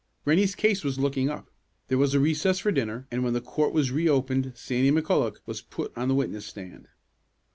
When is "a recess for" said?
2.15-2.71